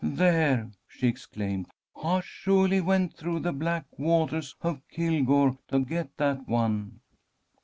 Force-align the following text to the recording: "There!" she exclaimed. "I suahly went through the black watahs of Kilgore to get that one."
"There!" 0.03 0.71
she 0.87 1.07
exclaimed. 1.07 1.67
"I 1.95 2.21
suahly 2.21 2.83
went 2.83 3.13
through 3.13 3.41
the 3.41 3.53
black 3.53 3.85
watahs 3.99 4.55
of 4.63 4.81
Kilgore 4.89 5.59
to 5.67 5.77
get 5.81 6.17
that 6.17 6.47
one." 6.47 7.01